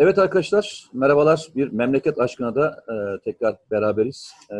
[0.00, 1.48] Evet arkadaşlar, merhabalar.
[1.56, 4.32] Bir memleket aşkına da e, tekrar beraberiz.
[4.50, 4.56] E,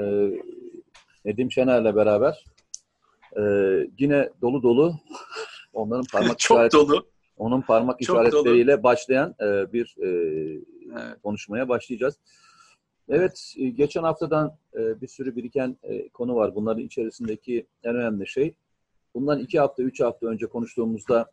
[1.25, 2.45] Nedim Şener'le beraber.
[3.37, 3.43] E,
[3.99, 4.95] yine dolu dolu,
[5.73, 7.07] onların parmak Çok işaret, dolu.
[7.37, 10.09] onun parmak Çok işaretleriyle başlayan e, bir e,
[10.93, 11.23] Evet.
[11.23, 12.19] konuşmaya başlayacağız.
[13.09, 16.55] Evet, e, geçen haftadan e, bir sürü biriken e, konu var.
[16.55, 18.55] Bunların içerisindeki en önemli şey,
[19.15, 21.31] bundan iki hafta, üç hafta önce konuştuğumuzda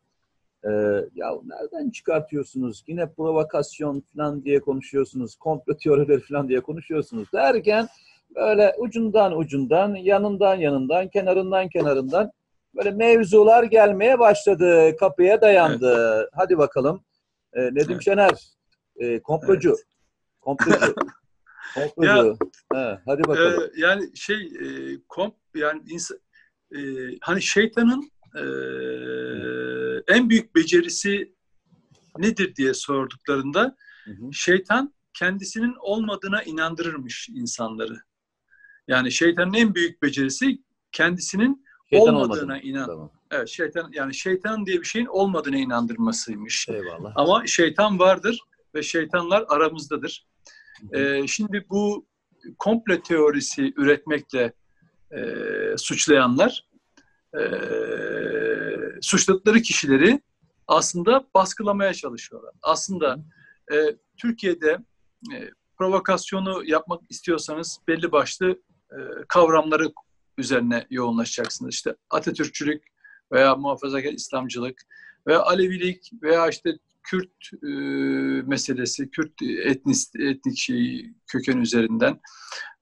[0.65, 0.71] e,
[1.15, 7.87] ya nereden çıkartıyorsunuz, yine provokasyon falan diye konuşuyorsunuz, komplo teorileri falan diye konuşuyorsunuz derken
[8.35, 12.31] böyle ucundan ucundan, yanından yanından, kenarından kenarından
[12.75, 16.29] böyle mevzular gelmeye başladı, kapıya dayandı.
[16.33, 17.03] Hadi bakalım.
[17.53, 18.03] E, Nedim Evet.
[18.03, 18.31] Şener,
[18.97, 19.75] e, komplocu.
[20.41, 20.95] Komplocu.
[21.75, 22.37] komplocu.
[22.73, 23.63] He, hadi bakalım.
[23.63, 24.67] Ee, yani şey e,
[25.09, 26.19] komp yani insan,
[26.75, 26.79] e,
[27.21, 28.43] hani şeytanın e,
[30.07, 31.33] en büyük becerisi
[32.17, 34.33] nedir diye sorduklarında Hı hı.
[34.33, 37.97] şeytan kendisinin olmadığına inandırırmış insanları.
[38.87, 42.59] Yani şeytanın en büyük becerisi kendisinin Şeytan olmadığına olmadı.
[42.67, 42.85] inan.
[42.85, 43.11] Tamam.
[43.31, 46.69] Evet şeytan yani şeytan diye bir şeyin olmadığına inandırmasıymış.
[46.69, 47.11] Eyvallah.
[47.15, 48.39] Ama şeytan vardır
[48.75, 50.27] ve şeytanlar aramızdadır.
[50.81, 51.01] Hı hı.
[51.01, 52.07] Ee, şimdi bu
[52.59, 54.53] komple teorisi üretmekle
[55.11, 55.21] e,
[55.77, 56.67] suçlayanlar
[57.33, 57.41] e,
[59.01, 60.21] suçladıkları kişileri
[60.67, 62.51] aslında baskılamaya çalışıyorlar.
[62.61, 63.17] Aslında
[63.71, 63.75] e,
[64.17, 64.77] Türkiye'de
[65.33, 68.49] e, provokasyonu yapmak istiyorsanız belli başlı
[68.91, 69.93] e, kavramları
[70.37, 71.73] üzerine yoğunlaşacaksınız.
[71.73, 72.83] İşte Atatürkçülük
[73.31, 74.81] veya muhafazakar İslamcılık
[75.27, 77.67] veya Alevilik veya işte Kürt e,
[78.47, 82.19] meselesi, Kürt etnis, etnik şey, köken üzerinden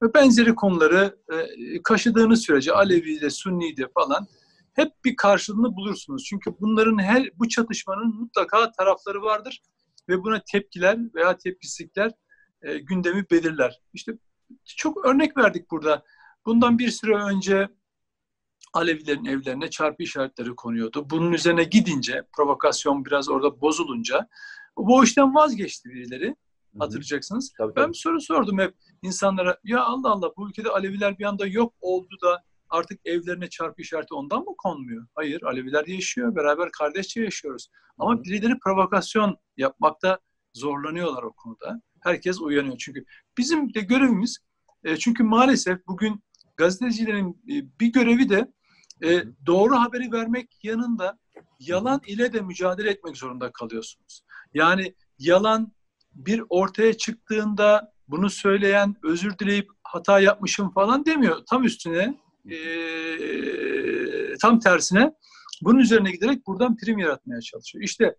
[0.01, 4.27] ve benzeri konuları e, kaşıdığınız sürece Alevi'de, Sunni'de falan
[4.73, 6.23] hep bir karşılığını bulursunuz.
[6.23, 9.61] Çünkü bunların her bu çatışmanın mutlaka tarafları vardır
[10.09, 12.11] ve buna tepkiler veya tepkisizlikler
[12.61, 13.79] e, gündemi belirler.
[13.93, 14.13] İşte
[14.65, 16.03] çok örnek verdik burada.
[16.45, 17.69] Bundan bir süre önce
[18.73, 21.09] Alevilerin evlerine çarpı işaretleri konuyordu.
[21.09, 24.27] Bunun üzerine gidince, provokasyon biraz orada bozulunca
[24.77, 26.35] bu işten vazgeçti birileri
[26.79, 27.53] hatırlayacaksınız.
[27.57, 27.93] Tabii, Ben tabii.
[27.93, 29.59] bir soru sordum hep insanlara.
[29.63, 32.43] Ya Allah Allah bu ülkede Aleviler bir anda yok oldu da
[32.73, 35.07] artık evlerine çarpı işareti ondan mı konmuyor?
[35.15, 36.35] Hayır Aleviler yaşıyor.
[36.35, 37.67] Beraber kardeşçe yaşıyoruz.
[37.97, 38.23] Ama hı.
[38.23, 40.19] birileri provokasyon yapmakta
[40.53, 41.81] zorlanıyorlar o konuda.
[41.99, 43.05] Herkes uyanıyor çünkü.
[43.37, 44.37] Bizim de görevimiz
[44.83, 46.23] e, çünkü maalesef bugün
[46.57, 48.51] gazetecilerin e, bir görevi de
[49.03, 51.19] e, doğru haberi vermek yanında
[51.59, 54.23] yalan ile de mücadele etmek zorunda kalıyorsunuz.
[54.53, 55.71] Yani yalan
[56.13, 61.41] bir ortaya çıktığında bunu söyleyen özür dileyip hata yapmışım falan demiyor.
[61.49, 62.17] Tam üstüne
[62.49, 62.57] e,
[64.41, 65.13] tam tersine
[65.61, 67.83] bunun üzerine giderek buradan prim yaratmaya çalışıyor.
[67.83, 68.15] İşte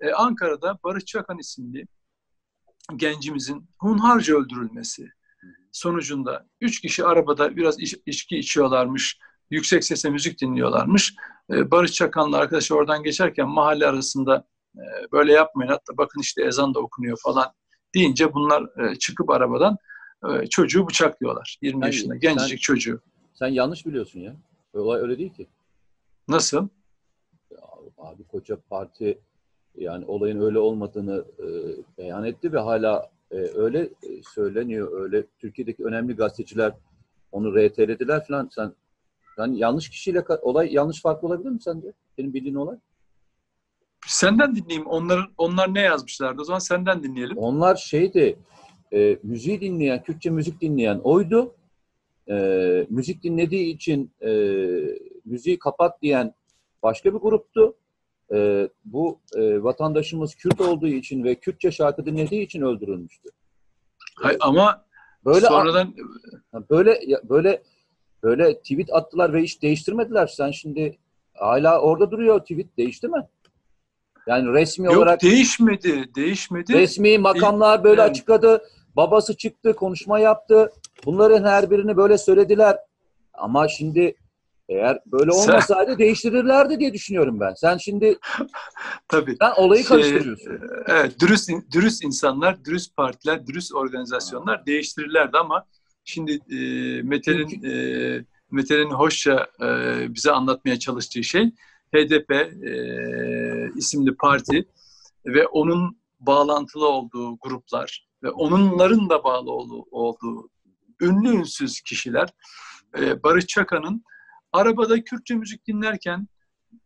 [0.00, 1.86] e, Ankara'da Barış Çakan isimli
[2.96, 5.08] gencimizin hunharca öldürülmesi
[5.72, 9.18] sonucunda üç kişi arabada biraz iç- içki içiyorlarmış,
[9.50, 11.14] yüksek sesle müzik dinliyorlarmış.
[11.50, 14.82] E, Barış Çakan'la arkadaşı oradan geçerken mahalle arasında e,
[15.12, 17.52] böyle yapmayın hatta bakın işte ezan da okunuyor falan
[17.94, 19.76] deyince bunlar e, çıkıp arabadan
[20.30, 21.58] e, çocuğu bıçaklıyorlar.
[21.62, 23.00] 20 Sen- yaşında gencecik sen- çocuğu.
[23.38, 24.36] Sen yanlış biliyorsun ya.
[24.74, 25.46] Olay öyle değil ki.
[26.28, 26.68] Nasıl?
[27.50, 27.58] Ya
[27.98, 29.18] Abi koca parti
[29.74, 31.46] yani olayın öyle olmadığını e,
[31.98, 35.02] beyan etti ve hala e, öyle e, söyleniyor.
[35.02, 36.72] Öyle Türkiye'deki önemli gazeteciler
[37.32, 38.48] onu RT'lediler falan.
[38.54, 38.72] Sen
[39.38, 41.92] yani yanlış kişiyle olay yanlış farklı olabilir mi sence?
[42.16, 42.76] Senin bildiğin olay?
[44.06, 44.86] Senden dinleyeyim.
[44.86, 46.40] Onlar, onlar ne yazmışlardı?
[46.40, 47.38] O zaman senden dinleyelim.
[47.38, 48.38] Onlar şeydi
[48.92, 51.55] e, müziği dinleyen, Kürtçe müzik dinleyen oydu.
[52.30, 54.30] E, müzik dinlediği için e,
[55.24, 56.34] müziği kapat diyen
[56.82, 57.76] başka bir gruptu.
[58.34, 63.28] E, bu e, vatandaşımız Kürt olduğu için ve Kürtçe şarkı dinlediği için öldürülmüştü.
[64.16, 64.86] Hay, ama
[65.26, 65.94] Böyle sonradan
[66.70, 67.62] böyle böyle
[68.22, 70.26] böyle tweet attılar ve hiç değiştirmediler.
[70.26, 70.98] Sen şimdi
[71.34, 73.26] hala orada duruyor tweet değişti mi?
[74.26, 76.14] Yani resmi yok olarak değişmedi.
[76.14, 76.72] Değişmedi.
[76.72, 78.62] Resmi makamlar böyle Yani- açıkladı.
[78.96, 80.72] Babası çıktı, konuşma yaptı.
[81.04, 82.76] Bunların her birini böyle söylediler.
[83.34, 84.14] Ama şimdi
[84.68, 87.54] eğer böyle Sen- olmasaydı değiştirirlerdi diye düşünüyorum ben.
[87.54, 88.18] Sen şimdi
[89.08, 89.36] Tabii.
[89.40, 90.60] sen olayı Şey, karıştırıyorsun.
[90.86, 95.64] Evet, dürüst dürüst insanlar, dürüst partiler, dürüst organizasyonlar değiştirirlerdi ama
[96.04, 96.56] şimdi e,
[97.02, 99.66] Mete'nin e, Mete'nin hoşça e,
[100.14, 101.50] bize anlatmaya çalıştığı şey
[101.94, 104.68] HDP e, isimli parti
[105.26, 109.50] ve onun bağlantılı olduğu gruplar ve onların da bağlı
[109.90, 110.48] olduğu
[111.00, 112.28] ünlü ünsüz kişiler
[112.98, 114.04] e, Barış Çakan'ın
[114.52, 116.28] arabada Kürtçe müzik dinlerken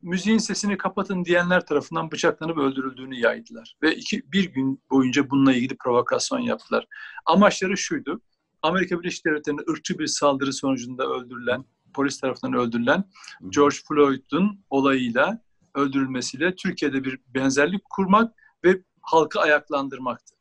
[0.03, 3.77] müziğin sesini kapatın diyenler tarafından bıçaklanıp öldürüldüğünü yaydılar.
[3.83, 6.87] Ve iki, bir gün boyunca bununla ilgili provokasyon yaptılar.
[7.27, 8.21] Amaçları şuydu.
[8.63, 11.65] Amerika Birleşik Devletleri'nin ırkçı bir saldırı sonucunda öldürülen,
[11.95, 13.05] polis tarafından öldürülen
[13.49, 15.43] George Floyd'un olayıyla
[15.75, 18.33] öldürülmesiyle Türkiye'de bir benzerlik kurmak
[18.65, 20.35] ve halkı ayaklandırmaktı.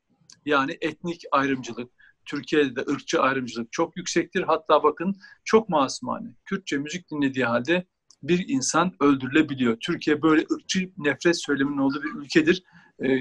[0.46, 1.92] Yani etnik ayrımcılık,
[2.30, 4.44] Türkiye'de de ırkçı ayrımcılık çok yüksektir.
[4.44, 5.16] Hatta bakın
[5.46, 6.28] çok masumane.
[6.46, 7.86] Kürtçe müzik dinlediği halde
[8.24, 9.78] bir insan öldürülebiliyor.
[9.80, 12.64] Türkiye böyle ırkçı nefret söyleminin olduğu bir ülkedir.
[13.00, 13.20] E,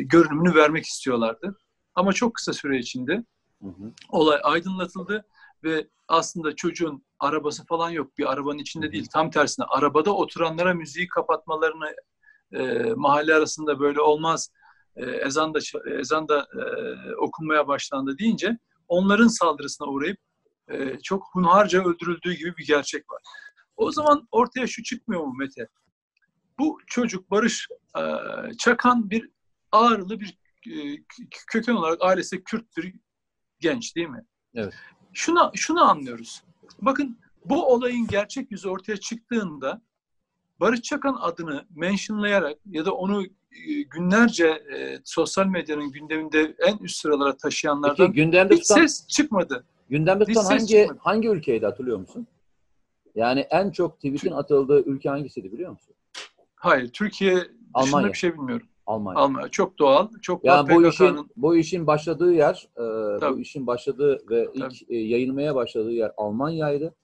[0.00, 1.56] görünümünü vermek istiyorlardı.
[1.94, 3.24] Ama çok kısa süre içinde
[3.62, 3.92] hı hı.
[4.08, 5.24] olay aydınlatıldı
[5.64, 8.18] ve aslında çocuğun arabası falan yok.
[8.18, 9.06] Bir arabanın içinde değil.
[9.12, 11.94] Tam tersine arabada oturanlara müziği kapatmalarını
[12.52, 14.50] e, mahalle arasında böyle olmaz.
[15.00, 15.58] E, ezan da
[15.98, 16.62] ezan da e,
[17.14, 18.58] okunmaya başlandı deyince
[18.88, 20.18] onların saldırısına uğrayıp
[20.68, 23.22] e, çok hunharca öldürüldüğü gibi bir gerçek var.
[23.76, 25.68] O zaman ortaya şu çıkmıyor mu Mete?
[26.58, 27.68] Bu çocuk Barış
[27.98, 28.02] e,
[28.58, 29.30] Çakan bir
[29.72, 30.38] ağrılı bir
[30.70, 31.04] e,
[31.46, 32.94] köken olarak ailesi Kürt bir
[33.60, 34.24] genç değil mi?
[34.54, 34.74] Evet.
[35.12, 36.42] Şuna, şunu anlıyoruz.
[36.82, 39.82] Bakın bu olayın gerçek yüzü ortaya çıktığında
[40.60, 46.96] Barış Çakan adını mentionlayarak ya da onu e, günlerce e, sosyal medyanın gündeminde en üst
[46.96, 49.64] sıralara taşıyanlardan Peki, gündemde hiç tutan, ses çıkmadı.
[49.88, 50.98] Gündemde tutan hangi, çıkmadı.
[51.02, 52.26] hangi ülkeydi hatırlıyor musun?
[53.14, 55.94] Yani en çok tweet'in atıldığı ülke hangisiydi biliyor musun?
[56.54, 58.08] Hayır, Türkiye dışında Almanya.
[58.08, 58.66] bir şey bilmiyorum.
[58.86, 59.20] Almanya.
[59.20, 59.48] Almanya.
[59.48, 60.08] Çok doğal.
[60.22, 62.80] Çok yani bu işin bu işin başladığı yer, e,
[63.34, 64.58] bu işin başladığı ve Tabii.
[64.58, 66.94] ilk e, yayılmaya başladığı yer Almanya'ydı.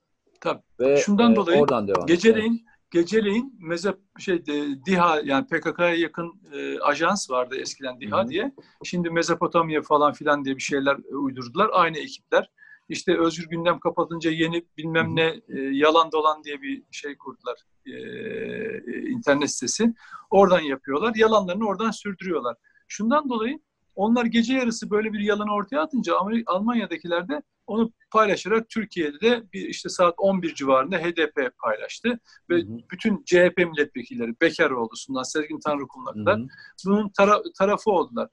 [0.41, 0.63] Tabii.
[0.81, 2.07] Ve Şundan e, dolayı oradan devam.
[2.07, 2.76] Geceleyin evet.
[2.91, 4.47] Geceleyin mezhep şey
[4.87, 8.29] DİHA yani PKK'ya yakın e, ajans vardı eskiden DİHA Hı-hı.
[8.29, 8.55] diye.
[8.85, 11.71] Şimdi Mezopotamya falan filan diye bir şeyler uydurdular.
[11.73, 12.51] Aynı ekipler
[12.89, 17.59] işte özgür gündem kapatınca yeni bilmem ne e, yalan dolan diye bir şey kurdular.
[17.87, 19.95] E, e, internet sitesi.
[20.31, 21.15] Oradan yapıyorlar.
[21.15, 22.57] Yalanlarını oradan sürdürüyorlar.
[22.89, 23.59] Şundan dolayı
[23.97, 26.15] onlar gece yarısı böyle bir yalanı ortaya atınca
[26.47, 32.21] Almanya'dakiler de onu paylaşarak Türkiye'de de bir işte saat 11 civarında HDP paylaştı
[32.51, 32.79] ve hı hı.
[32.93, 36.41] bütün CHP milletvekilleri Bekaroğlu'sundan Sezgin Tanrıkul'una kadar
[36.87, 38.29] bunun tara tarafı oldular.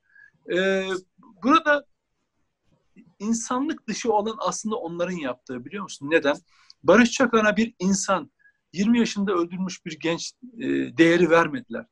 [0.54, 0.88] Ee,
[1.44, 1.86] burada
[3.20, 6.12] insanlık dışı olan aslında onların yaptığı biliyor musun?
[6.12, 6.36] Neden?
[6.84, 8.32] Barış Çakan'a bir insan
[8.74, 10.68] 20 yaşında öldürmüş bir genç e,
[10.98, 11.86] değeri vermediler.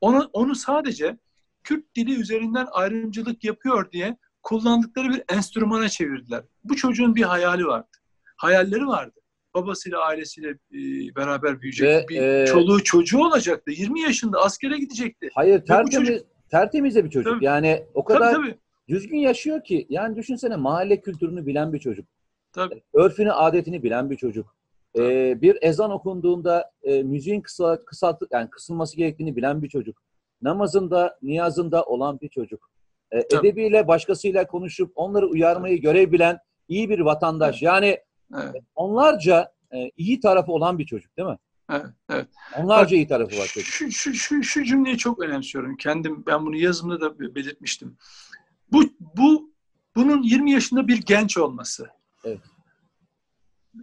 [0.00, 1.18] Onu, onu sadece
[1.64, 6.44] Kürt dili üzerinden ayrımcılık yapıyor diye kullandıkları bir enstrümana çevirdiler.
[6.64, 7.88] Bu çocuğun bir hayali vardı.
[8.36, 9.20] Hayalleri vardı.
[9.54, 11.88] Babasıyla ailesiyle e, beraber büyüyecek.
[11.88, 13.70] Ve, bir e, çoluğu çocuğu olacaktı.
[13.70, 15.28] 20 yaşında askere gidecekti.
[15.34, 17.32] Hayır tertemiz, çocuk, tertemiz de bir çocuk.
[17.32, 18.58] Tabii, yani o kadar tabii, tabii
[18.88, 19.86] düzgün yaşıyor ki.
[19.88, 22.06] Yani düşünsene mahalle kültürünü bilen bir çocuk.
[22.52, 22.82] Tabii.
[22.94, 24.56] Örfünü, adetini bilen bir çocuk.
[24.98, 30.03] Ee, bir ezan okunduğunda e, müziğin kısa, kısaltı, yani kısılması gerektiğini bilen bir çocuk.
[30.44, 32.70] Namazında, niyazında olan bir çocuk.
[33.10, 36.38] E, edebiyle, başkasıyla konuşup onları uyarmayı görebilen
[36.68, 37.62] iyi bir vatandaş.
[37.62, 37.98] Yani
[38.34, 38.62] evet.
[38.74, 41.38] onlarca e, iyi tarafı olan bir çocuk değil mi?
[41.70, 42.28] Evet, evet.
[42.58, 43.68] Onlarca Bak, iyi tarafı var çocuk.
[43.68, 45.76] Şu, şu, şu, şu cümleyi çok önemsiyorum.
[45.76, 47.96] Kendim, ben bunu yazımda da belirtmiştim.
[48.72, 48.84] Bu,
[49.16, 49.54] bu
[49.96, 51.88] bunun 20 yaşında bir genç olması.
[52.24, 52.40] Evet.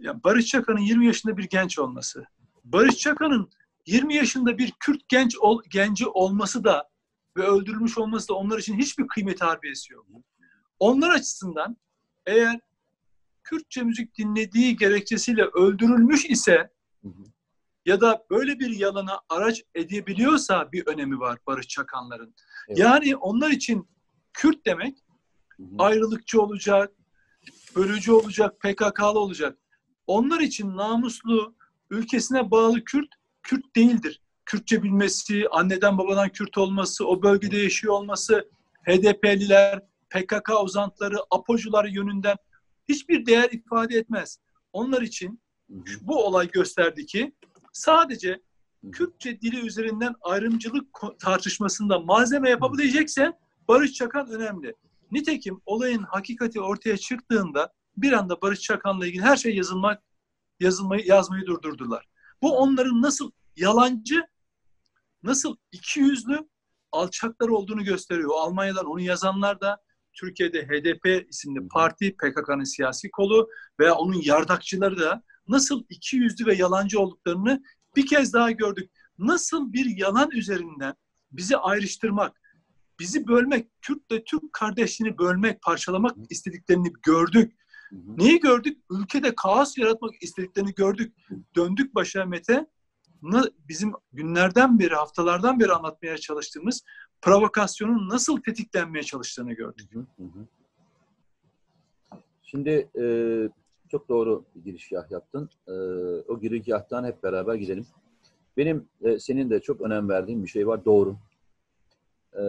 [0.00, 2.24] Yani Barış Çakan'ın 20 yaşında bir genç olması.
[2.64, 3.50] Barış Çakan'ın
[3.86, 6.88] 20 yaşında bir Kürt genç ol, genci olması da
[7.36, 10.06] ve öldürülmüş olması da onlar için hiçbir kıymet harbiyesi yok.
[10.78, 11.76] Onlar açısından
[12.26, 12.60] eğer
[13.44, 16.70] Kürtçe müzik dinlediği gerekçesiyle öldürülmüş ise
[17.86, 22.34] ya da böyle bir yalana araç edebiliyorsa bir önemi var Barış Çakanların.
[22.68, 22.78] Evet.
[22.78, 23.88] Yani onlar için
[24.32, 24.98] Kürt demek
[25.78, 26.92] ayrılıkçı olacak,
[27.76, 29.58] bölücü olacak, PKK'lı olacak.
[30.06, 31.54] Onlar için namuslu,
[31.90, 33.08] ülkesine bağlı Kürt,
[33.42, 34.20] Kürt değildir.
[34.44, 38.50] Kürtçe bilmesi, anneden babadan Kürt olması, o bölgede yaşıyor olması,
[38.86, 39.80] HDP'liler,
[40.10, 42.36] PKK uzantıları, APO'cular yönünden
[42.88, 44.38] hiçbir değer ifade etmez.
[44.72, 45.40] Onlar için
[46.00, 47.32] bu olay gösterdi ki
[47.72, 48.40] sadece
[48.92, 50.86] Kürtçe dili üzerinden ayrımcılık
[51.18, 53.32] tartışmasında malzeme yapabilecekse
[53.68, 54.74] Barış Çakan önemli.
[55.10, 60.02] Nitekim olayın hakikati ortaya çıktığında bir anda Barış Çakan'la ilgili her şey yazılmak,
[60.60, 62.08] yazılmayı, yazmayı durdurdular.
[62.42, 64.22] Bu onların nasıl yalancı,
[65.22, 66.48] nasıl ikiyüzlü
[66.92, 68.30] alçaklar olduğunu gösteriyor.
[68.34, 69.78] Almanya'dan onu yazanlar da
[70.12, 73.48] Türkiye'de HDP isimli parti, PKK'nın siyasi kolu
[73.80, 77.62] veya onun yardakçıları da nasıl iki yüzlü ve yalancı olduklarını
[77.96, 78.90] bir kez daha gördük.
[79.18, 80.94] Nasıl bir yalan üzerinden
[81.32, 82.40] bizi ayrıştırmak,
[83.00, 87.52] bizi bölmek, Türk'le Türk kardeşliğini bölmek, parçalamak istediklerini gördük.
[87.92, 88.78] Neyi gördük?
[88.90, 91.16] Ülkede kaos yaratmak istediklerini gördük.
[91.56, 92.66] Döndük başa Mete.
[93.68, 96.82] bizim günlerden beri, haftalardan beri anlatmaya çalıştığımız
[97.22, 99.94] provokasyonun nasıl tetiklenmeye çalıştığını gördük.
[99.94, 100.46] Hı hı hı.
[102.42, 103.04] Şimdi e,
[103.90, 105.50] çok doğru bir girişgah yaptın.
[105.68, 105.72] E,
[106.28, 107.86] o girişgahtan hep beraber gidelim.
[108.56, 110.84] Benim e, senin de çok önem verdiğin bir şey var.
[110.84, 111.16] Doğru.
[112.34, 112.44] E,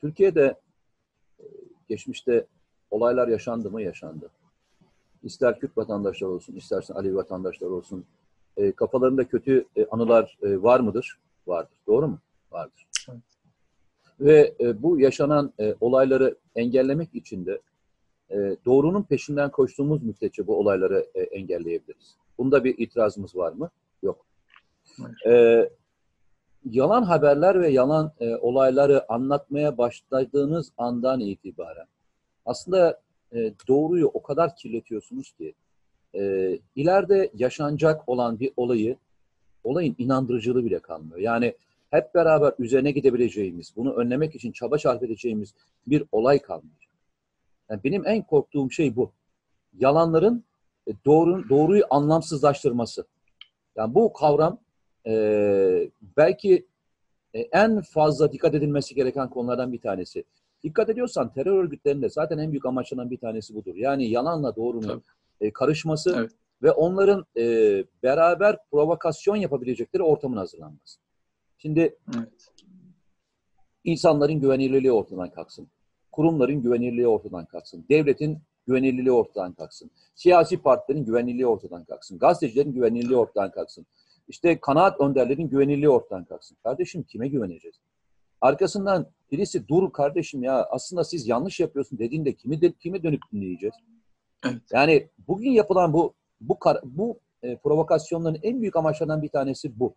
[0.00, 0.60] Türkiye'de
[1.40, 1.44] e,
[1.88, 2.46] geçmişte
[2.90, 3.82] olaylar yaşandı mı?
[3.82, 4.30] Yaşandı.
[5.22, 8.04] İster Kürt vatandaşlar olsun, istersen Alevi vatandaşlar olsun.
[8.56, 11.18] E, kafalarında kötü e, anılar e, var mıdır?
[11.46, 11.76] Vardır.
[11.86, 12.18] Doğru mu?
[12.52, 12.86] Vardır.
[13.08, 13.20] Evet.
[14.20, 17.60] Ve e, bu yaşanan e, olayları engellemek için de
[18.30, 22.16] e, doğrunun peşinden koştuğumuz müddetçe bu olayları e, engelleyebiliriz.
[22.38, 23.70] Bunda bir itirazımız var mı?
[24.02, 24.26] Yok.
[25.26, 25.64] E,
[26.64, 31.86] yalan haberler ve yalan e, olayları anlatmaya başladığınız andan itibaren
[32.46, 33.00] aslında
[33.32, 35.54] e, doğruyu o kadar kirletiyorsunuz ki
[36.14, 38.96] e, ileride yaşanacak olan bir olayı
[39.64, 41.18] olayın inandırıcılığı bile kalmıyor.
[41.18, 41.54] Yani
[41.90, 45.54] hep beraber üzerine gidebileceğimiz, bunu önlemek için çaba sarf edeceğimiz
[45.86, 46.76] bir olay kalmıyor.
[47.70, 49.12] Yani benim en korktuğum şey bu.
[49.78, 50.44] Yalanların
[50.86, 53.06] e, doğru, doğruyu anlamsızlaştırması.
[53.76, 54.58] Yani bu kavram
[55.06, 55.12] e,
[56.16, 56.66] belki
[57.34, 60.24] e, en fazla dikkat edilmesi gereken konulardan bir tanesi.
[60.62, 63.76] Dikkat ediyorsan terör örgütlerinde zaten en büyük amaçlarından bir tanesi budur.
[63.76, 65.02] Yani yalanla doğrunun
[65.40, 66.30] e, karışması evet.
[66.62, 67.44] ve onların e,
[68.02, 71.00] beraber provokasyon yapabilecekleri ortamın hazırlanması.
[71.58, 71.80] Şimdi
[72.16, 72.52] evet.
[73.84, 75.68] insanların güvenilirliği ortadan kalksın.
[76.12, 77.86] Kurumların güvenilirliği ortadan kalksın.
[77.90, 79.90] Devletin güvenilirliği ortadan kalksın.
[80.14, 82.18] Siyasi partilerin güvenilirliği ortadan kalksın.
[82.18, 83.86] Gazetecilerin güvenilirliği ortadan kalksın.
[84.28, 86.56] İşte kanaat önderlerin güvenilirliği ortadan kalksın.
[86.62, 87.76] Kardeşim kime güveneceğiz?
[88.40, 93.74] Arkasından birisi dur kardeşim ya aslında siz yanlış yapıyorsun dediğinde kimi de, kime dönüp dinleyeceğiz?
[94.44, 94.62] Evet.
[94.72, 99.94] Yani bugün yapılan bu bu bu e, provokasyonların en büyük amaçlarından bir tanesi bu.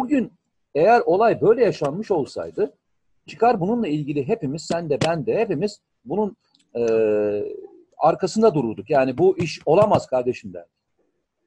[0.00, 0.32] O gün
[0.74, 2.74] eğer olay böyle yaşanmış olsaydı
[3.26, 6.36] çıkar bununla ilgili hepimiz sen de ben de hepimiz bunun
[6.76, 6.82] e,
[7.98, 8.90] arkasında dururduk.
[8.90, 10.72] Yani bu iş olamaz kardeşim derdik.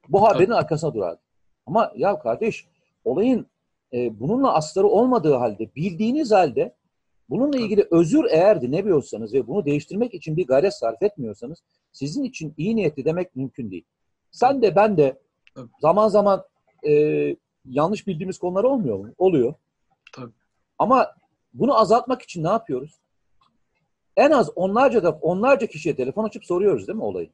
[0.08, 0.54] Bu haberin Tabii.
[0.54, 1.24] arkasında durardık.
[1.66, 2.66] Ama ya kardeş
[3.04, 3.46] olayın
[3.94, 6.74] e, bununla asları olmadığı halde bildiğiniz halde
[7.30, 12.54] bununla ilgili özür eğer dinlemiyorsanız ve bunu değiştirmek için bir gayret sarf etmiyorsanız sizin için
[12.56, 13.84] iyi niyetli demek mümkün değil.
[14.30, 15.18] Sen de ben de
[15.80, 16.44] zaman zaman
[16.86, 16.92] e,
[17.64, 19.14] yanlış bildiğimiz konular olmuyor mu?
[19.18, 19.54] Oluyor.
[20.12, 20.32] Tabii.
[20.78, 21.14] Ama
[21.54, 23.00] bunu azaltmak için ne yapıyoruz?
[24.16, 27.30] En az onlarca da onlarca kişiye telefon açıp soruyoruz değil mi olayı?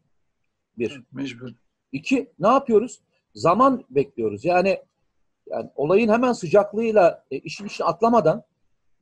[0.79, 1.03] Bir.
[1.13, 1.49] Mecbur.
[1.93, 3.01] İki, ne yapıyoruz?
[3.35, 4.45] Zaman bekliyoruz.
[4.45, 4.79] Yani
[5.51, 8.43] yani olayın hemen sıcaklığıyla e, işin işini atlamadan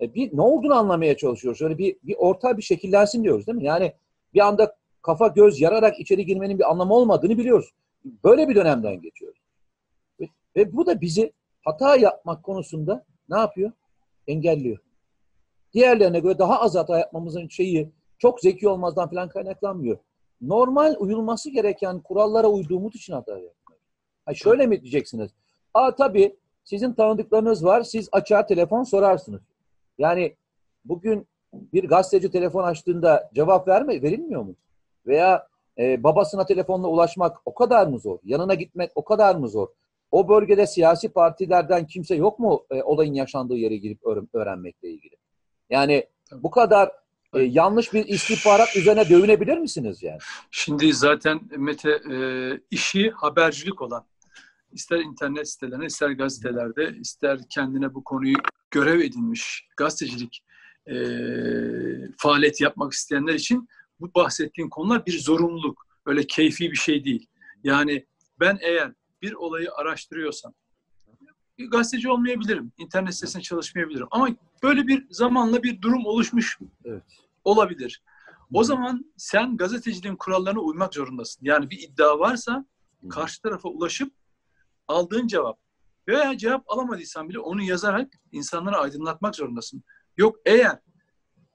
[0.00, 1.59] e, bir ne olduğunu anlamaya çalışıyoruz.
[1.59, 3.64] Şöyle bir bir orta bir şekillensin diyoruz değil mi?
[3.64, 3.93] Yani
[4.35, 7.71] bir anda kafa göz yararak içeri girmenin bir anlamı olmadığını biliyoruz.
[8.25, 9.40] Böyle bir dönemden geçiyoruz.
[10.21, 11.33] Ve, ve bu da bizi
[11.64, 13.73] hata yapmak konusunda ne yapıyor?
[14.26, 14.78] Engelliyor.
[15.73, 19.99] Diğerlerine göre daha az hata yapmamızın şeyi çok zeki olmazdan falan kaynaklanmıyor.
[20.40, 23.78] Normal uyulması gereken kurallara uyduğumuz için hata yapıyor.
[24.26, 25.31] Ha şöyle mi diyeceksiniz?
[25.78, 27.82] Aa tabii sizin tanıdıklarınız var.
[27.82, 29.40] Siz açar telefon sorarsınız.
[29.99, 30.37] Yani
[30.85, 34.54] bugün bir gazeteci telefon açtığında cevap verme verilmiyor mu?
[35.06, 35.47] Veya
[35.78, 38.18] e, babasına telefonla ulaşmak o kadar mı zor?
[38.25, 39.68] Yanına gitmek o kadar mı zor?
[40.11, 44.00] O bölgede siyasi partilerden kimse yok mu e, olayın yaşandığı yere girip
[44.35, 45.16] öğrenmekle ilgili?
[45.70, 46.92] Yani bu kadar
[47.35, 50.18] e, yanlış bir istihbarat üzerine dövünebilir misiniz yani?
[50.50, 52.16] Şimdi zaten Mete e,
[52.70, 54.04] işi habercilik olan
[54.72, 58.37] ister internet sitelerine, ister gazetelerde, ister kendine bu konuyu
[58.70, 60.44] görev edinmiş gazetecilik
[60.87, 60.96] e,
[62.18, 63.68] faaliyet yapmak isteyenler için
[64.00, 65.87] bu bahsettiğin konular bir zorunluluk.
[66.06, 67.26] Öyle keyfi bir şey değil.
[67.64, 68.06] Yani
[68.40, 70.54] ben eğer bir olayı araştırıyorsam,
[71.58, 74.06] gazeteci olmayabilirim, internet sitesinde çalışmayabilirim.
[74.10, 74.28] Ama
[74.62, 77.02] böyle bir zamanla bir durum oluşmuş evet.
[77.44, 78.02] olabilir.
[78.52, 81.40] O zaman sen gazeteciliğin kurallarına uymak zorundasın.
[81.44, 82.66] Yani bir iddia varsa
[83.10, 84.12] karşı tarafa ulaşıp
[84.88, 85.59] aldığın cevap
[86.09, 89.83] veya cevap alamadıysan bile onu yazarak insanları aydınlatmak zorundasın.
[90.16, 90.78] Yok eğer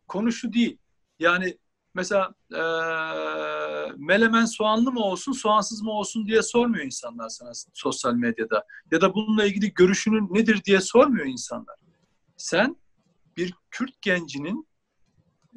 [0.07, 0.77] konu şu değil.
[1.19, 1.57] Yani
[1.93, 2.61] mesela e,
[3.97, 8.65] melemen soğanlı mı olsun, soğansız mı olsun diye sormuyor insanlar sana sosyal medyada.
[8.91, 11.75] Ya da bununla ilgili görüşünün nedir diye sormuyor insanlar.
[12.37, 12.75] Sen
[13.37, 14.67] bir Kürt gencinin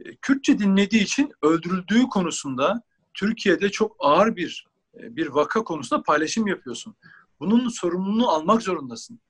[0.05, 2.83] e, Kürtçe dinlediği için öldürüldüğü konusunda
[3.15, 6.97] Türkiye'de çok ağır bir bir vaka konusunda paylaşım yapıyorsun.
[7.41, 9.21] Bunun sorumluluğunu almak zorundasın.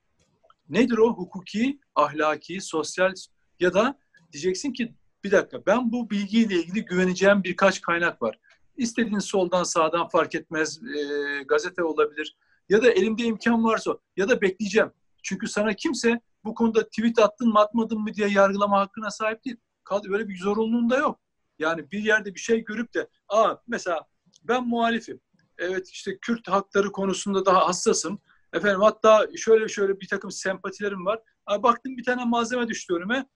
[0.69, 1.13] Nedir o?
[1.13, 3.13] Hukuki, ahlaki, sosyal
[3.59, 3.99] ya da
[4.31, 8.39] diyeceksin ki bir dakika ben bu bilgiyle ilgili güveneceğim birkaç kaynak var.
[8.77, 10.79] İstediğin soldan sağdan fark etmez.
[10.83, 12.37] E, gazete olabilir,
[12.69, 14.91] ya da elimde imkan varsa ya da bekleyeceğim.
[15.23, 19.57] Çünkü sana kimse bu konuda tweet attın mı atmadın mı diye yargılama hakkına sahip değil.
[19.83, 21.19] Kaldı böyle bir zorunluluğun da yok.
[21.59, 24.07] Yani bir yerde bir şey görüp de aa mesela
[24.43, 25.19] ben muhalifim.
[25.57, 28.21] Evet işte Kürt hakları konusunda daha hassasım.
[28.53, 31.19] Efendim hatta şöyle şöyle bir takım sempatilerim var.
[31.45, 33.29] Aa, baktım bir tane malzeme düştü önüme.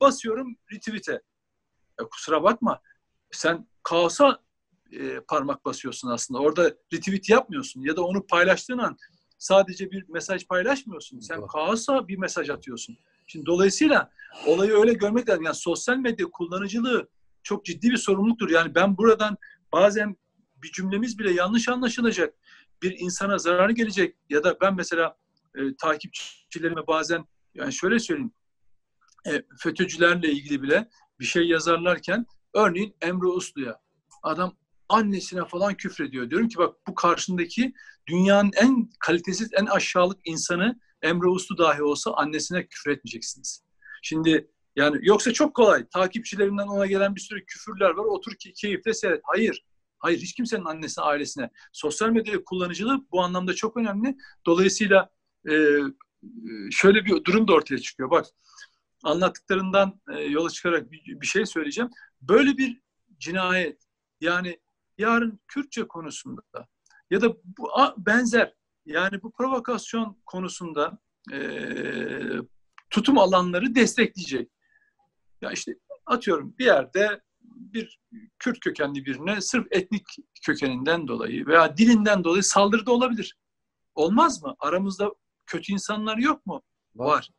[0.00, 1.22] Basıyorum retweet'e.
[2.00, 2.80] E, kusura bakma.
[3.30, 4.42] Sen kaosa
[4.92, 6.40] e, parmak basıyorsun aslında.
[6.40, 8.96] Orada retweet yapmıyorsun ya da onu paylaştığın an
[9.38, 11.20] sadece bir mesaj paylaşmıyorsun.
[11.20, 12.98] Sen kaosa bir mesaj atıyorsun.
[13.26, 14.10] Şimdi dolayısıyla
[14.46, 15.44] olayı öyle görmek lazım.
[15.44, 17.08] Yani sosyal medya kullanıcılığı
[17.42, 18.50] çok ciddi bir sorumluluktur.
[18.50, 19.36] Yani ben buradan
[19.72, 20.16] bazen
[20.62, 22.34] bir cümlemiz bile yanlış anlaşılacak.
[22.82, 25.16] Bir insana zararı gelecek ya da ben mesela
[25.54, 28.32] e, takipçilerime bazen yani şöyle söyleyeyim
[29.26, 30.88] e, FETÖ'cülerle ilgili bile
[31.20, 33.80] bir şey yazarlarken örneğin Emre Uslu'ya
[34.22, 34.56] adam
[34.88, 36.30] annesine falan küfrediyor.
[36.30, 37.74] Diyorum ki bak bu karşındaki
[38.06, 43.64] dünyanın en kalitesiz, en aşağılık insanı Emre Uslu dahi olsa annesine küfür etmeyeceksiniz.
[44.02, 45.88] Şimdi yani yoksa çok kolay.
[45.88, 48.04] Takipçilerinden ona gelen bir sürü küfürler var.
[48.04, 49.20] Otur ki keyifle seyret.
[49.24, 49.64] Hayır.
[50.06, 51.50] Hayır hiç kimsenin annesine, ailesine.
[51.72, 54.16] Sosyal medya kullanıcılığı bu anlamda çok önemli.
[54.46, 55.10] Dolayısıyla
[55.50, 55.52] e,
[56.70, 58.10] şöyle bir durum da ortaya çıkıyor.
[58.10, 58.26] Bak
[59.04, 61.90] anlattıklarından e, yola çıkarak bir, bir şey söyleyeceğim.
[62.20, 62.80] Böyle bir
[63.18, 63.82] cinayet
[64.20, 64.60] yani
[64.98, 66.42] yarın Kürtçe konusunda
[67.10, 70.98] ya da bu benzer yani bu provokasyon konusunda
[71.32, 71.38] e,
[72.90, 74.50] tutum alanları destekleyecek.
[75.40, 75.74] Ya işte
[76.06, 77.20] atıyorum bir yerde
[77.72, 78.00] bir
[78.38, 80.06] Kürt kökenli birine sırf etnik
[80.46, 83.36] kökeninden dolayı veya dilinden dolayı saldırı da olabilir.
[83.94, 84.54] Olmaz mı?
[84.58, 85.12] Aramızda
[85.46, 86.62] kötü insanlar yok mu?
[86.94, 87.06] Var.
[87.06, 87.30] Var.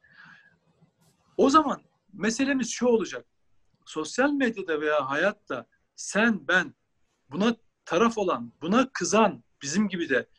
[1.37, 1.81] O zaman
[2.13, 3.25] meselemiz şu olacak.
[3.85, 5.65] Sosyal medyada veya hayatta
[5.95, 6.75] sen, ben
[7.29, 7.55] buna
[7.85, 10.29] taraf olan, buna kızan bizim gibi de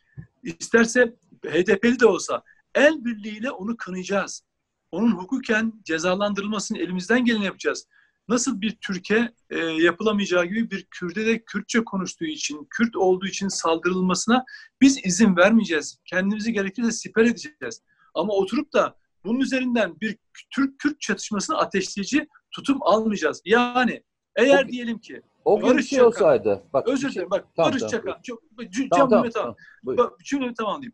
[0.42, 2.42] isterse HDP'li de olsa
[2.74, 4.42] el birliğiyle onu kınayacağız.
[4.90, 7.86] Onun hukuken cezalandırılmasını elimizden geleni yapacağız.
[8.28, 13.48] Nasıl bir Türkiye e, yapılamayacağı gibi bir Kürt'e de Kürtçe konuştuğu için, Kürt olduğu için
[13.48, 14.44] saldırılmasına
[14.80, 15.98] biz izin vermeyeceğiz.
[16.04, 17.82] Kendimizi gerekirse siper edeceğiz.
[18.14, 20.18] Ama oturup da bunun üzerinden bir
[20.50, 23.42] Türk-Kürt çatışmasını ateşleyici tutum almayacağız.
[23.44, 24.02] Yani
[24.36, 26.62] eğer o, diyelim ki o Barış bir şey Çakan, olsaydı.
[26.72, 27.30] Bak, özür şey- dilerim.
[27.30, 28.22] Bak tamam, Barış tamam, Çakan.
[28.22, 29.56] Çok, cümlemi tamam, tamam, tamam.
[29.96, 30.16] tamam.
[30.24, 30.92] Cümlemi tamamlayayım.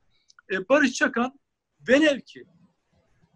[0.53, 1.39] Ee, Barış Çakan
[1.89, 2.45] velev ki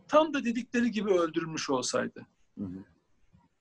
[0.09, 2.27] tam da dedikleri gibi öldürülmüş olsaydı.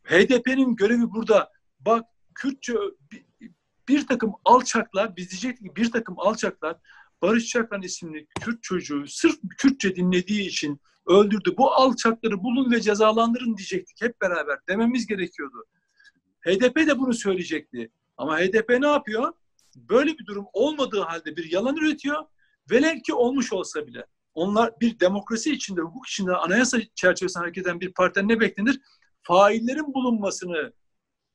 [0.08, 2.74] HDP'nin görevi burada bak Kürtçe
[3.88, 6.78] bir, takım alçaklar biz diyecektik bir takım alçaklar
[7.22, 11.54] Barış Çakan isimli Kürt çocuğu sırf Kürtçe dinlediği için öldürdü.
[11.58, 14.58] Bu alçakları bulun ve cezalandırın diyecektik hep beraber.
[14.68, 15.66] Dememiz gerekiyordu.
[16.42, 17.92] HDP de bunu söyleyecekti.
[18.18, 19.34] Ama HDP ne yapıyor?
[19.76, 22.26] Böyle bir durum olmadığı halde bir yalan üretiyor.
[22.72, 24.06] Velev ki olmuş olsa bile.
[24.34, 28.80] Onlar bir demokrasi içinde, hukuk içinde anayasa çerçevesinde hareket eden bir partiden ne beklenir?
[29.28, 30.74] Faillerin bulunmasını,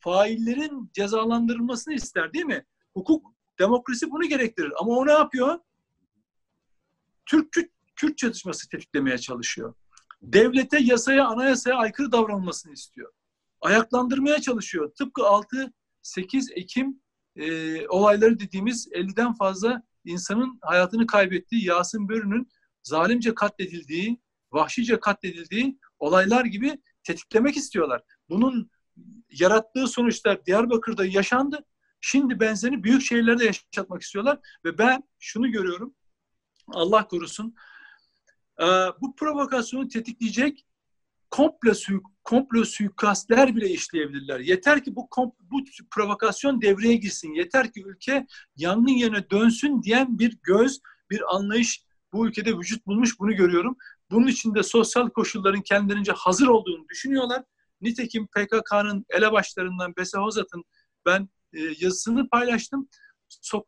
[0.01, 2.67] faillerin cezalandırılmasını ister değil mi?
[2.95, 3.27] Hukuk,
[3.59, 4.73] demokrasi bunu gerektirir.
[4.81, 5.59] Ama o ne yapıyor?
[7.27, 9.75] Türk-Kürt Kürt çatışması tetiklemeye çalışıyor.
[10.23, 13.13] Devlete, yasaya, anayasaya aykırı davranılmasını istiyor.
[13.61, 14.93] Ayaklandırmaya çalışıyor.
[14.99, 17.01] Tıpkı 6-8 Ekim
[17.37, 22.49] e, olayları dediğimiz 50'den fazla insanın hayatını kaybettiği Yasin Börü'nün
[22.83, 24.21] zalimce katledildiği,
[24.53, 28.03] vahşice katledildiği olaylar gibi tetiklemek istiyorlar.
[28.29, 28.71] Bunun
[29.31, 31.65] yarattığı sonuçlar Diyarbakır'da yaşandı.
[32.01, 35.95] Şimdi benzerini büyük şehirlerde yaşatmak istiyorlar ve ben şunu görüyorum.
[36.69, 37.55] Allah korusun.
[38.61, 38.67] E,
[39.01, 40.67] bu provokasyonu tetikleyecek
[41.31, 44.41] komplo, suik, komplo suikastler bile işleyebilirler.
[44.41, 45.09] Yeter ki bu,
[45.41, 47.35] bu provokasyon devreye girsin.
[47.35, 53.21] Yeter ki ülke yangın yerine dönsün diyen bir göz, bir anlayış bu ülkede vücut bulmuş
[53.21, 53.77] bunu görüyorum.
[54.13, 57.43] Bunun için de sosyal koşulların kendilerince hazır olduğunu düşünüyorlar.
[57.81, 60.65] Nitekim PKK'nın elebaşlarından Bese Hozat'ın
[61.07, 62.89] ben e, yazısını paylaştım.
[63.29, 63.65] So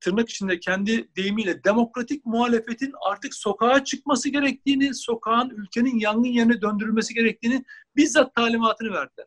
[0.00, 7.14] tırnak içinde kendi deyimiyle demokratik muhalefetin artık sokağa çıkması gerektiğini, sokağın ülkenin yangın yerine döndürülmesi
[7.14, 7.64] gerektiğini
[7.96, 9.26] bizzat talimatını verdiler.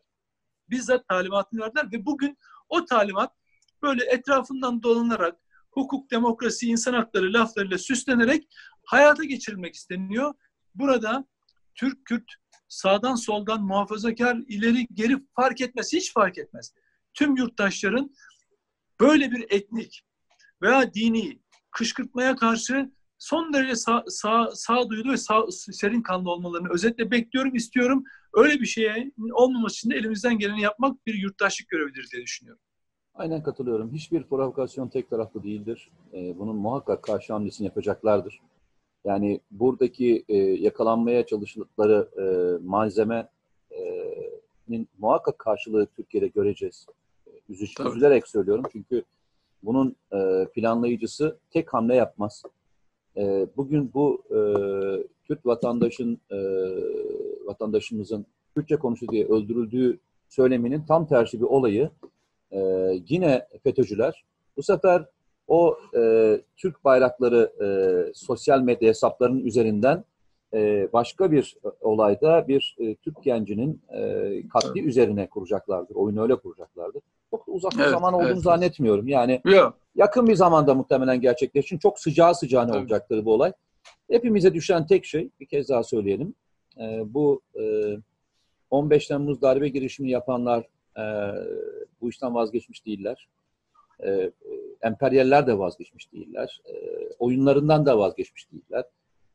[0.70, 3.32] Bizzat talimatını verdiler ve bugün o talimat
[3.82, 5.36] böyle etrafından dolanarak
[5.70, 8.48] hukuk, demokrasi, insan hakları laflarıyla süslenerek
[8.84, 10.34] hayata geçirilmek isteniyor.
[10.74, 11.24] Burada
[11.74, 12.24] Türk, Kürt,
[12.68, 16.74] sağdan soldan muhafazakar, ileri geri fark etmez, hiç fark etmez.
[17.14, 18.14] Tüm yurttaşların
[19.00, 20.04] böyle bir etnik,
[20.62, 21.38] veya dini
[21.70, 28.04] kışkırtmaya karşı son derece sağ, sağ, sağduyulu ve sağ, serin kanlı olmalarını özetle bekliyorum, istiyorum.
[28.34, 32.62] Öyle bir şeye olmaması için de elimizden geleni yapmak bir yurttaşlık görevidir diye düşünüyorum.
[33.14, 33.92] Aynen katılıyorum.
[33.92, 35.90] Hiçbir provokasyon tek taraflı değildir.
[36.12, 38.40] Ee, bunun muhakkak karşı hamlesini yapacaklardır.
[39.04, 42.24] Yani buradaki e, yakalanmaya çalıştıkları e,
[42.66, 43.28] malzemenin
[44.98, 46.86] muhakkak karşılığı Türkiye'de göreceğiz.
[47.48, 47.88] Üzücü, Tabii.
[47.88, 49.04] üzülerek söylüyorum çünkü
[49.62, 52.42] bunun e, planlayıcısı tek hamle yapmaz.
[53.16, 54.38] E, bugün bu e,
[55.24, 56.38] Türk vatandaşın e,
[57.46, 61.90] vatandaşımızın Türkçe konuştu diye öldürüldüğü söyleminin tam tersi bir olayı
[62.50, 62.58] e,
[63.08, 64.24] yine FETÖ'cüler
[64.56, 65.06] bu sefer
[65.48, 67.66] o e, Türk bayrakları e,
[68.14, 70.04] sosyal medya hesaplarının üzerinden
[70.54, 75.94] e, başka bir olayda bir e, Türk gencinin e, katli üzerine kuracaklardır.
[75.94, 77.02] Oyunu öyle kuracaklardır.
[77.30, 78.42] Çok uzak bir Evet, zaman olduğunu evet.
[78.42, 79.08] zannetmiyorum.
[79.08, 79.78] Yani Yok.
[79.94, 81.78] yakın bir zamanda muhtemelen gerçekleşir.
[81.78, 82.78] Çok sıcağı sıcağına Tabii.
[82.80, 83.52] olacaktır bu olay.
[84.10, 86.34] Hepimize düşen tek şey, bir kez daha söyleyelim.
[86.80, 87.96] e, bu e,
[88.70, 91.04] 15 Temmuz darbe girişimi yapanlar e,
[92.00, 93.28] bu işten vazgeçmiş değiller.
[94.06, 94.30] E,
[94.82, 96.60] emperyaller de vazgeçmiş değiller.
[96.66, 96.74] E,
[97.18, 98.84] oyunlarından da vazgeçmiş değiller.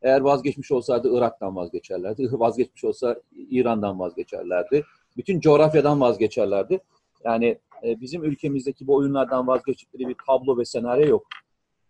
[0.02, 2.28] Eğer vazgeçmiş olsaydı Irak'tan vazgeçerlerdi.
[2.32, 4.84] Vazgeçmiş olsa İran'dan vazgeçerlerdi.
[5.18, 6.80] Bütün coğrafyadan vazgeçerlerdi.
[7.26, 11.28] Yani e, bizim ülkemizdeki bu oyunlardan vazgeçtikleri bir tablo ve senaryo yok.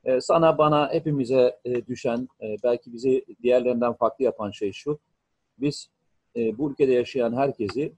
[0.03, 4.99] E, sana, bana, hepimize e, düşen, e, belki bizi diğerlerinden farklı yapan şey şu.
[5.59, 5.89] Biz
[6.35, 7.93] e, bu ülkede yaşayan herkesi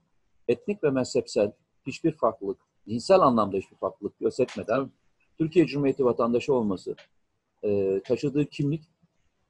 [0.48, 1.52] etnik ve mezhepsel
[1.86, 4.90] hiçbir farklılık, dinsel anlamda hiçbir farklılık gözetmeden.
[5.40, 6.94] Türkiye Cumhuriyeti vatandaşı olması,
[7.64, 8.82] e, taşıdığı kimlik,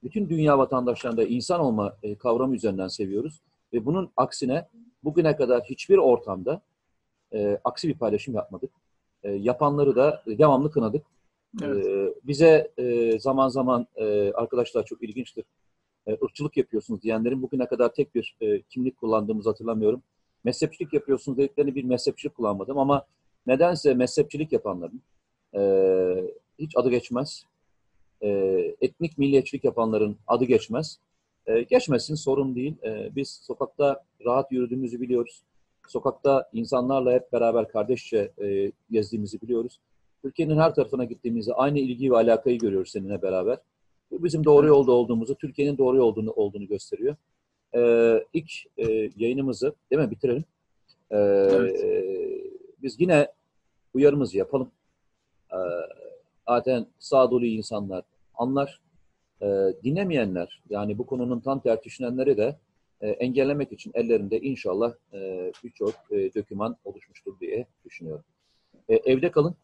[0.02, 3.40] bütün dünya vatandaşlarında insan olma e, kavramı üzerinden seviyoruz.
[3.72, 4.68] Ve bunun aksine
[5.04, 6.62] bugüne kadar hiçbir ortamda
[7.32, 8.70] e, aksi bir paylaşım yapmadık.
[9.22, 11.06] E, yapanları da devamlı kınadık.
[11.62, 12.16] Evet.
[12.24, 15.44] Bize e, zaman zaman e, arkadaşlar çok ilginçtir.
[16.06, 20.02] E, ırkçılık yapıyorsunuz diyenlerin bugüne kadar tek bir e, kimlik kullandığımızı hatırlamıyorum.
[20.44, 23.06] Mezhepçilik yapıyorsunuz dediklerini bir mezhepçilik kullanmadım ama
[23.46, 25.02] nedense mezhepçilik yapanların
[25.54, 25.60] e,
[26.58, 27.44] hiç adı geçmez.
[28.22, 28.28] E,
[28.80, 30.98] etnik milliyetçilik yapanların adı geçmez.
[31.46, 32.74] E, geçmesin sorun değil.
[32.84, 35.42] E, biz sokakta rahat yürüdüğümüzü biliyoruz.
[35.88, 39.80] Sokakta insanlarla hep beraber kardeşçe e, gezdiğimizi biliyoruz.
[40.22, 43.58] Türkiye'nin her tarafına gittiğimizde aynı ilgi ve alakayı görüyoruz seninle beraber.
[44.10, 47.16] Bu bizim doğru yolda olduğumuzu, Türkiye'nin doğru yolda olduğunu gösteriyor.
[47.74, 50.10] Ee, ilk e, yayınımızı, değil mi?
[50.10, 50.44] Bitirelim.
[51.10, 51.84] Ee, Evet.
[52.82, 53.28] Biz yine
[53.94, 54.70] uyarımızı yapalım.
[55.52, 55.56] Ee,
[56.48, 58.80] zaten sağdolu insanlar anlar.
[59.42, 59.46] Ee,
[59.84, 62.58] dinlemeyenler, yani bu konunun tam düşünenleri de
[63.00, 68.24] e, engellemek için ellerinde inşallah e, birçok e, doküman oluşmuştur diye düşünüyorum.
[68.88, 69.54] E, evde kalın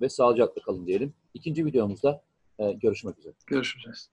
[0.00, 1.14] ve sağlıcakla kalın diyelim.
[1.34, 2.22] İkinci videomuzda
[2.58, 3.34] e, görüşmek üzere.
[3.46, 4.10] Görüşeceğiz.